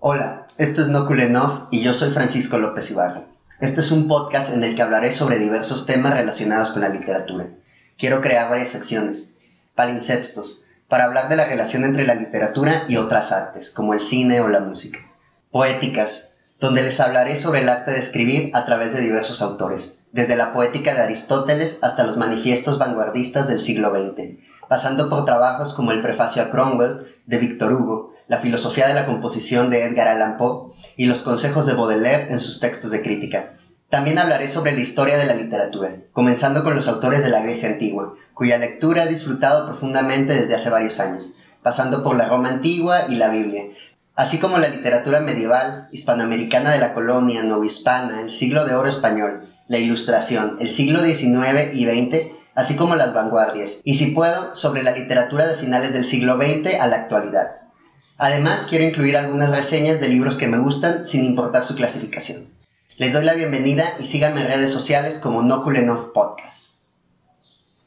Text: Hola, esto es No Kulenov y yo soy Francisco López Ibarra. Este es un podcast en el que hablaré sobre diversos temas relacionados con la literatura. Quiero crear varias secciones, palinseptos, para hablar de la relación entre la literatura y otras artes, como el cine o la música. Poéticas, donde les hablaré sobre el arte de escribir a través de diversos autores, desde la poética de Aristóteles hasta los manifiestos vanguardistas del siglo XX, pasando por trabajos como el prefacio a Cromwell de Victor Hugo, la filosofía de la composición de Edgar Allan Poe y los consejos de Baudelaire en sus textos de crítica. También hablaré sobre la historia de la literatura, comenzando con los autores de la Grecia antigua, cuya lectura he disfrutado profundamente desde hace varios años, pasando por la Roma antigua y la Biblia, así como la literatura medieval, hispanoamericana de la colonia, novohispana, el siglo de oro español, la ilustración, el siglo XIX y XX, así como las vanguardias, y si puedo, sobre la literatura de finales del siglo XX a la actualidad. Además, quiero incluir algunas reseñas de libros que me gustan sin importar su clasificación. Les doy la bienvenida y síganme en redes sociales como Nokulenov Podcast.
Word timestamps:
Hola, 0.00 0.46
esto 0.58 0.80
es 0.80 0.86
No 0.86 1.08
Kulenov 1.08 1.66
y 1.72 1.82
yo 1.82 1.92
soy 1.92 2.12
Francisco 2.12 2.56
López 2.58 2.88
Ibarra. 2.92 3.24
Este 3.60 3.80
es 3.80 3.90
un 3.90 4.06
podcast 4.06 4.54
en 4.54 4.62
el 4.62 4.76
que 4.76 4.82
hablaré 4.82 5.10
sobre 5.10 5.40
diversos 5.40 5.86
temas 5.86 6.14
relacionados 6.14 6.70
con 6.70 6.82
la 6.82 6.88
literatura. 6.88 7.48
Quiero 7.96 8.20
crear 8.20 8.48
varias 8.48 8.68
secciones, 8.68 9.32
palinseptos, 9.74 10.66
para 10.86 11.02
hablar 11.02 11.28
de 11.28 11.34
la 11.34 11.46
relación 11.46 11.82
entre 11.82 12.06
la 12.06 12.14
literatura 12.14 12.84
y 12.86 12.96
otras 12.96 13.32
artes, 13.32 13.72
como 13.72 13.92
el 13.92 14.00
cine 14.00 14.40
o 14.40 14.46
la 14.46 14.60
música. 14.60 15.00
Poéticas, 15.50 16.38
donde 16.60 16.82
les 16.82 17.00
hablaré 17.00 17.34
sobre 17.34 17.62
el 17.62 17.68
arte 17.68 17.90
de 17.90 17.98
escribir 17.98 18.52
a 18.54 18.66
través 18.66 18.92
de 18.92 19.00
diversos 19.00 19.42
autores, 19.42 20.04
desde 20.12 20.36
la 20.36 20.52
poética 20.52 20.94
de 20.94 21.00
Aristóteles 21.00 21.80
hasta 21.82 22.04
los 22.04 22.16
manifiestos 22.16 22.78
vanguardistas 22.78 23.48
del 23.48 23.60
siglo 23.60 23.90
XX, 23.90 24.38
pasando 24.68 25.10
por 25.10 25.24
trabajos 25.24 25.74
como 25.74 25.90
el 25.90 26.02
prefacio 26.02 26.40
a 26.40 26.50
Cromwell 26.50 27.04
de 27.26 27.38
Victor 27.38 27.72
Hugo, 27.72 28.14
la 28.28 28.38
filosofía 28.38 28.86
de 28.86 28.94
la 28.94 29.06
composición 29.06 29.70
de 29.70 29.82
Edgar 29.84 30.06
Allan 30.06 30.36
Poe 30.36 30.72
y 30.96 31.06
los 31.06 31.22
consejos 31.22 31.66
de 31.66 31.72
Baudelaire 31.72 32.30
en 32.30 32.38
sus 32.38 32.60
textos 32.60 32.90
de 32.90 33.02
crítica. 33.02 33.54
También 33.88 34.18
hablaré 34.18 34.48
sobre 34.48 34.72
la 34.72 34.80
historia 34.80 35.16
de 35.16 35.24
la 35.24 35.34
literatura, 35.34 35.96
comenzando 36.12 36.62
con 36.62 36.74
los 36.74 36.88
autores 36.88 37.24
de 37.24 37.30
la 37.30 37.40
Grecia 37.40 37.70
antigua, 37.70 38.14
cuya 38.34 38.58
lectura 38.58 39.04
he 39.04 39.08
disfrutado 39.08 39.64
profundamente 39.64 40.34
desde 40.34 40.54
hace 40.54 40.68
varios 40.68 41.00
años, 41.00 41.36
pasando 41.62 42.04
por 42.04 42.14
la 42.16 42.28
Roma 42.28 42.50
antigua 42.50 43.06
y 43.08 43.14
la 43.14 43.30
Biblia, 43.30 43.64
así 44.14 44.38
como 44.38 44.58
la 44.58 44.68
literatura 44.68 45.20
medieval, 45.20 45.88
hispanoamericana 45.90 46.72
de 46.72 46.80
la 46.80 46.92
colonia, 46.92 47.42
novohispana, 47.42 48.20
el 48.20 48.30
siglo 48.30 48.66
de 48.66 48.74
oro 48.74 48.90
español, 48.90 49.48
la 49.68 49.78
ilustración, 49.78 50.58
el 50.60 50.70
siglo 50.70 51.02
XIX 51.02 51.72
y 51.72 51.86
XX, 51.86 52.26
así 52.54 52.76
como 52.76 52.94
las 52.94 53.14
vanguardias, 53.14 53.80
y 53.84 53.94
si 53.94 54.10
puedo, 54.10 54.54
sobre 54.54 54.82
la 54.82 54.90
literatura 54.90 55.46
de 55.46 55.54
finales 55.54 55.94
del 55.94 56.04
siglo 56.04 56.36
XX 56.36 56.74
a 56.78 56.88
la 56.88 56.96
actualidad. 56.96 57.67
Además, 58.18 58.66
quiero 58.68 58.84
incluir 58.84 59.16
algunas 59.16 59.50
reseñas 59.50 60.00
de 60.00 60.08
libros 60.08 60.36
que 60.36 60.48
me 60.48 60.58
gustan 60.58 61.06
sin 61.06 61.24
importar 61.24 61.64
su 61.64 61.76
clasificación. 61.76 62.48
Les 62.96 63.12
doy 63.12 63.24
la 63.24 63.34
bienvenida 63.34 63.94
y 64.00 64.06
síganme 64.06 64.40
en 64.40 64.48
redes 64.48 64.72
sociales 64.72 65.20
como 65.20 65.40
Nokulenov 65.42 66.12
Podcast. 66.12 66.67